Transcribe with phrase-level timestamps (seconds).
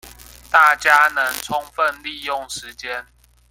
[0.49, 3.05] 大家能充分利用時間